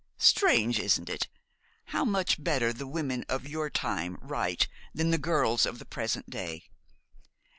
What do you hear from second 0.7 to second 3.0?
isn't it? how much better the